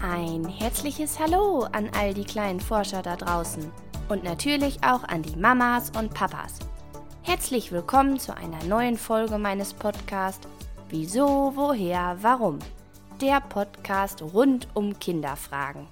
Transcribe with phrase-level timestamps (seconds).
[0.00, 3.68] Ein herzliches Hallo an all die kleinen Forscher da draußen
[4.08, 6.60] und natürlich auch an die Mamas und Papas.
[7.22, 10.46] Herzlich willkommen zu einer neuen Folge meines Podcasts
[10.88, 12.60] Wieso, woher, warum?
[13.20, 15.88] Der Podcast rund um Kinderfragen.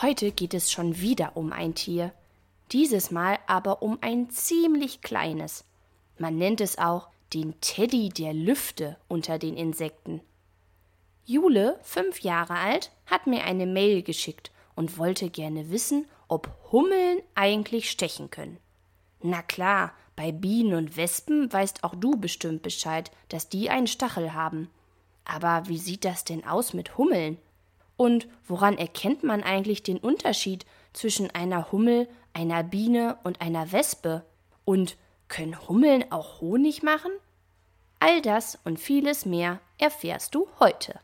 [0.00, 2.14] Heute geht es schon wieder um ein Tier,
[2.72, 5.66] dieses Mal aber um ein ziemlich kleines.
[6.16, 10.22] Man nennt es auch den Teddy der Lüfte unter den Insekten.
[11.24, 17.20] Jule, fünf Jahre alt, hat mir eine Mail geschickt und wollte gerne wissen, ob Hummeln
[17.34, 18.58] eigentlich stechen können.
[19.20, 24.34] Na klar, bei Bienen und Wespen weißt auch du bestimmt Bescheid, dass die einen Stachel
[24.34, 24.68] haben.
[25.24, 27.38] Aber wie sieht das denn aus mit Hummeln?
[27.96, 34.24] Und woran erkennt man eigentlich den Unterschied zwischen einer Hummel, einer Biene und einer Wespe?
[34.64, 34.96] Und
[35.28, 37.12] können Hummeln auch Honig machen?
[38.00, 40.98] All das und vieles mehr erfährst du heute.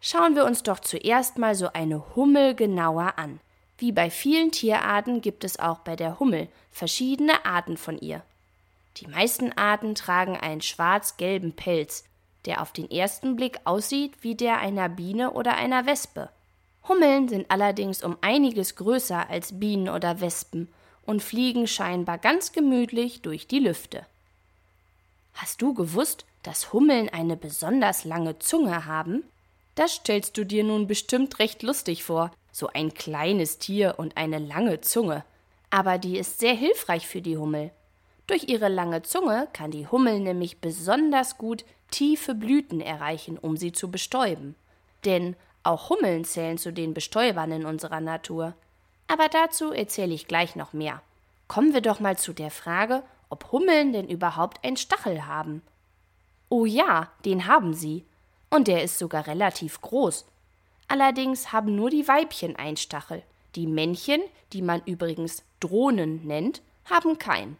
[0.00, 3.40] Schauen wir uns doch zuerst mal so eine Hummel genauer an.
[3.78, 8.22] Wie bei vielen Tierarten gibt es auch bei der Hummel verschiedene Arten von ihr.
[8.98, 12.04] Die meisten Arten tragen einen schwarz-gelben Pelz,
[12.46, 16.30] der auf den ersten Blick aussieht wie der einer Biene oder einer Wespe.
[16.88, 20.68] Hummeln sind allerdings um einiges größer als Bienen oder Wespen
[21.04, 24.06] und fliegen scheinbar ganz gemütlich durch die Lüfte.
[25.34, 29.24] Hast du gewusst, dass Hummeln eine besonders lange Zunge haben?
[29.76, 34.38] Das stellst du dir nun bestimmt recht lustig vor, so ein kleines Tier und eine
[34.38, 35.22] lange Zunge.
[35.70, 37.70] Aber die ist sehr hilfreich für die Hummel.
[38.26, 43.72] Durch ihre lange Zunge kann die Hummel nämlich besonders gut tiefe Blüten erreichen, um sie
[43.72, 44.54] zu bestäuben.
[45.04, 48.54] Denn auch Hummeln zählen zu den Bestäubern in unserer Natur.
[49.08, 51.02] Aber dazu erzähle ich gleich noch mehr.
[51.48, 55.60] Kommen wir doch mal zu der Frage, ob Hummeln denn überhaupt einen Stachel haben.
[56.48, 58.06] Oh ja, den haben sie
[58.50, 60.24] und der ist sogar relativ groß.
[60.88, 63.22] Allerdings haben nur die Weibchen einen Stachel.
[63.54, 64.20] Die Männchen,
[64.52, 67.56] die man übrigens Drohnen nennt, haben keinen.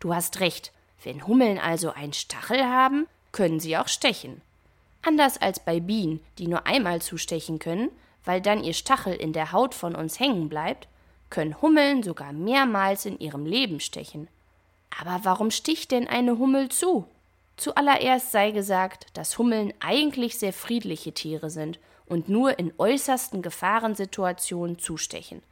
[0.00, 0.72] Du hast recht,
[1.02, 4.40] wenn Hummeln also einen Stachel haben, können sie auch stechen.
[5.02, 7.90] Anders als bei Bienen, die nur einmal zustechen können,
[8.24, 10.88] weil dann ihr Stachel in der Haut von uns hängen bleibt,
[11.30, 14.28] können Hummeln sogar mehrmals in ihrem Leben stechen.
[15.00, 17.06] Aber warum sticht denn eine Hummel zu?
[17.56, 24.78] Zuallererst sei gesagt, dass Hummeln eigentlich sehr friedliche Tiere sind und nur in äußersten Gefahrensituationen
[24.78, 25.42] zustechen.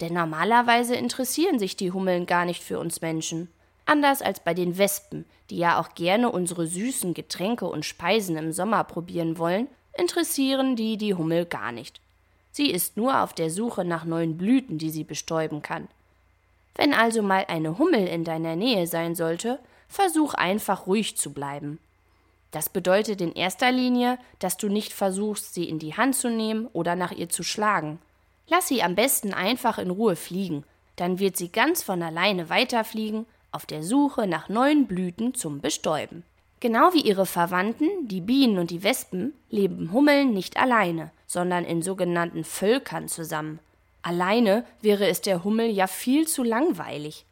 [0.00, 3.48] Denn normalerweise interessieren sich die Hummeln gar nicht für uns Menschen.
[3.86, 8.52] Anders als bei den Wespen, die ja auch gerne unsere süßen Getränke und Speisen im
[8.52, 12.00] Sommer probieren wollen, interessieren die die Hummel gar nicht.
[12.52, 15.88] Sie ist nur auf der Suche nach neuen Blüten, die sie bestäuben kann.
[16.74, 19.58] Wenn also mal eine Hummel in deiner Nähe sein sollte,
[19.92, 21.78] versuch einfach ruhig zu bleiben.
[22.50, 26.66] Das bedeutet in erster Linie, dass du nicht versuchst, sie in die Hand zu nehmen
[26.72, 27.98] oder nach ihr zu schlagen.
[28.48, 30.64] Lass sie am besten einfach in Ruhe fliegen,
[30.96, 36.24] dann wird sie ganz von alleine weiterfliegen, auf der Suche nach neuen Blüten zum Bestäuben.
[36.60, 41.82] Genau wie ihre Verwandten, die Bienen und die Wespen, leben Hummeln nicht alleine, sondern in
[41.82, 43.58] sogenannten Völkern zusammen.
[44.02, 47.24] Alleine wäre es der Hummel ja viel zu langweilig.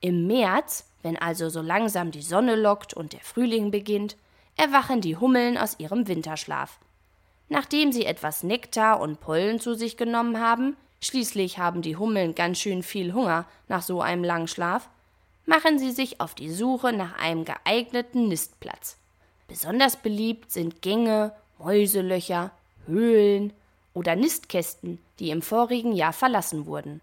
[0.00, 4.16] Im März wenn also so langsam die Sonne lockt und der Frühling beginnt,
[4.56, 6.78] erwachen die Hummeln aus ihrem Winterschlaf.
[7.48, 12.58] Nachdem sie etwas Nektar und Pollen zu sich genommen haben, schließlich haben die Hummeln ganz
[12.58, 14.88] schön viel Hunger nach so einem langen Schlaf,
[15.44, 18.96] machen sie sich auf die Suche nach einem geeigneten Nistplatz.
[19.48, 22.52] Besonders beliebt sind Gänge, Mäuselöcher,
[22.86, 23.52] Höhlen
[23.94, 27.00] oder Nistkästen, die im vorigen Jahr verlassen wurden.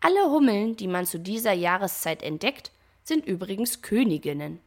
[0.00, 2.72] Alle Hummeln, die man zu dieser Jahreszeit entdeckt,
[3.10, 4.60] sind übrigens Königinnen.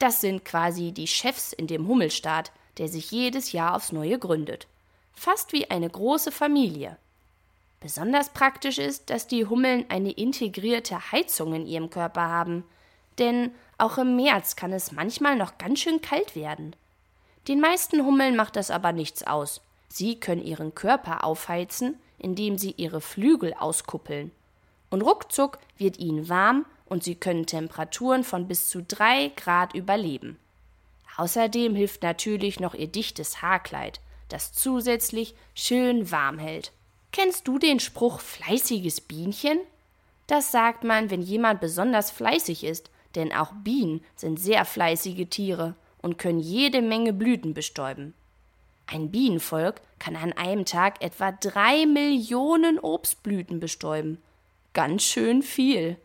[0.00, 4.66] Das sind quasi die Chefs in dem Hummelstaat, der sich jedes Jahr aufs Neue gründet.
[5.14, 6.96] Fast wie eine große Familie.
[7.78, 12.64] Besonders praktisch ist, dass die Hummeln eine integrierte Heizung in ihrem Körper haben,
[13.20, 16.74] denn auch im März kann es manchmal noch ganz schön kalt werden.
[17.46, 19.60] Den meisten Hummeln macht das aber nichts aus.
[19.88, 24.32] Sie können ihren Körper aufheizen, indem sie ihre Flügel auskuppeln.
[24.90, 30.38] Und ruckzuck wird ihnen warm und sie können Temperaturen von bis zu drei Grad überleben.
[31.16, 36.72] Außerdem hilft natürlich noch ihr dichtes Haarkleid, das zusätzlich schön warm hält.
[37.12, 39.58] Kennst du den Spruch fleißiges Bienchen?
[40.26, 45.74] Das sagt man, wenn jemand besonders fleißig ist, denn auch Bienen sind sehr fleißige Tiere
[46.02, 48.14] und können jede Menge Blüten bestäuben.
[48.86, 54.18] Ein Bienenvolk kann an einem Tag etwa drei Millionen Obstblüten bestäuben.
[54.72, 55.96] Ganz schön viel.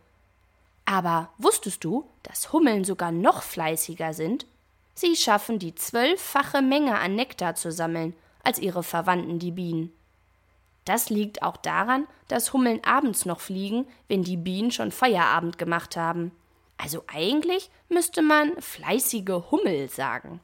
[0.85, 4.45] Aber wusstest du, dass Hummeln sogar noch fleißiger sind?
[4.95, 8.13] Sie schaffen die zwölffache Menge an Nektar zu sammeln,
[8.43, 9.91] als ihre Verwandten die Bienen.
[10.85, 15.95] Das liegt auch daran, dass Hummeln abends noch fliegen, wenn die Bienen schon Feierabend gemacht
[15.95, 16.31] haben.
[16.77, 20.41] Also eigentlich müsste man fleißige Hummel sagen.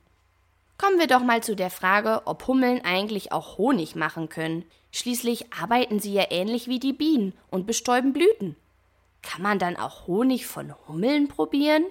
[0.77, 4.63] Kommen wir doch mal zu der Frage, ob Hummeln eigentlich auch Honig machen können.
[4.91, 8.55] Schließlich arbeiten sie ja ähnlich wie die Bienen und bestäuben Blüten.
[9.29, 11.85] Kann man dann auch Honig von Hummeln probieren?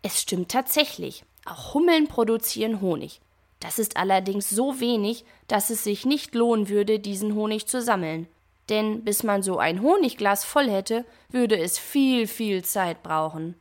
[0.00, 3.20] Es stimmt tatsächlich, auch Hummeln produzieren Honig.
[3.60, 8.26] Das ist allerdings so wenig, dass es sich nicht lohnen würde, diesen Honig zu sammeln.
[8.70, 13.54] Denn bis man so ein Honigglas voll hätte, würde es viel, viel Zeit brauchen.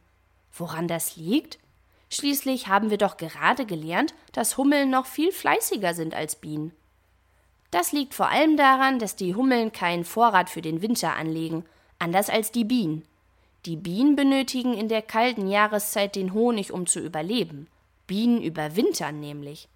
[0.53, 1.59] Woran das liegt?
[2.09, 6.71] Schließlich haben wir doch gerade gelernt, dass Hummeln noch viel fleißiger sind als Bienen.
[7.71, 11.65] Das liegt vor allem daran, dass die Hummeln keinen Vorrat für den Winter anlegen,
[11.99, 13.05] anders als die Bienen.
[13.65, 17.67] Die Bienen benötigen in der kalten Jahreszeit den Honig, um zu überleben.
[18.07, 19.67] Bienen überwintern nämlich.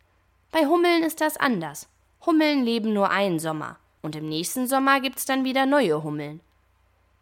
[0.52, 1.88] Bei Hummeln ist das anders.
[2.26, 6.40] Hummeln leben nur einen Sommer, und im nächsten Sommer gibt's dann wieder neue Hummeln.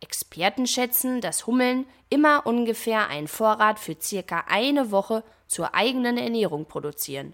[0.01, 6.65] Experten schätzen, dass Hummeln immer ungefähr einen Vorrat für circa eine Woche zur eigenen Ernährung
[6.65, 7.33] produzieren.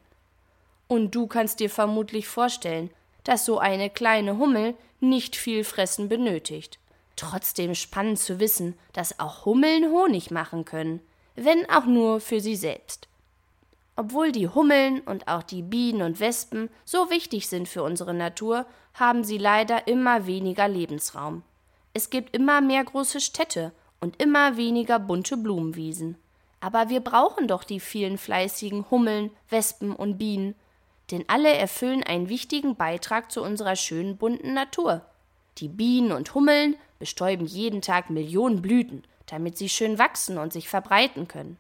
[0.88, 2.90] Und du kannst dir vermutlich vorstellen,
[3.24, 6.80] dass so eine kleine Hummel nicht viel Fressen benötigt.
[7.18, 11.02] Trotzdem spannend zu wissen, dass auch Hummeln Honig machen können,
[11.36, 13.08] wenn auch nur für sie selbst.
[13.96, 18.68] Obwohl die Hummeln und auch die Bienen und Wespen so wichtig sind für unsere Natur,
[18.94, 21.42] haben sie leider immer weniger Lebensraum.
[21.94, 26.16] Es gibt immer mehr große Städte und immer weniger bunte Blumenwiesen.
[26.60, 30.54] Aber wir brauchen doch die vielen fleißigen Hummeln, Wespen und Bienen,
[31.10, 35.02] denn alle erfüllen einen wichtigen Beitrag zu unserer schönen bunten Natur.
[35.58, 40.70] Die Bienen und Hummeln bestäuben jeden Tag Millionen Blüten, damit sie schön wachsen und sich
[40.70, 41.58] verbreiten können.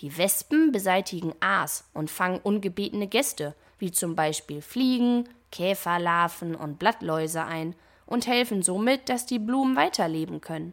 [0.00, 7.44] Die Wespen beseitigen Aas und fangen ungebetene Gäste, wie zum Beispiel Fliegen, Käferlarven und Blattläuse
[7.44, 7.74] ein
[8.06, 10.72] und helfen somit, dass die Blumen weiterleben können.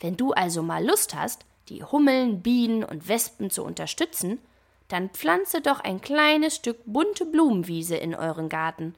[0.00, 4.38] Wenn du also mal Lust hast, die Hummeln, Bienen und Wespen zu unterstützen,
[4.88, 8.94] dann pflanze doch ein kleines Stück bunte Blumenwiese in euren Garten.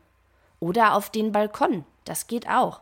[0.59, 2.81] Oder auf den Balkon, das geht auch.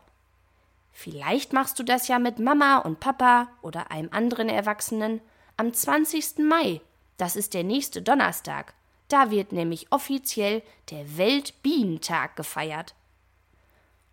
[0.97, 5.19] Vielleicht machst du das ja mit Mama und Papa oder einem anderen Erwachsenen
[5.57, 6.37] am 20.
[6.39, 6.79] Mai.
[7.17, 8.73] Das ist der nächste Donnerstag.
[9.09, 12.95] Da wird nämlich offiziell der Weltbienentag gefeiert.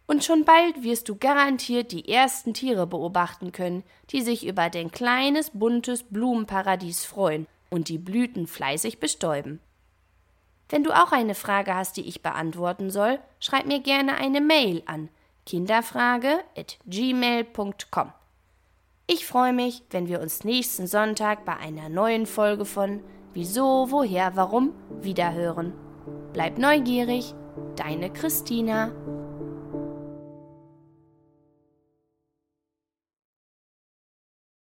[0.08, 4.90] Und schon bald wirst du garantiert die ersten Tiere beobachten können, die sich über dein
[4.90, 9.61] kleines, buntes Blumenparadies freuen und die Blüten fleißig bestäuben.
[10.69, 14.82] Wenn du auch eine Frage hast, die ich beantworten soll, schreib mir gerne eine Mail
[14.87, 15.11] an
[15.47, 18.12] kinderfrage@gmail.com.
[19.06, 23.03] Ich freue mich, wenn wir uns nächsten Sonntag bei einer neuen Folge von
[23.35, 25.73] Wieso, woher, warum wiederhören.
[26.33, 27.35] Bleib neugierig,
[27.77, 28.93] deine Christina.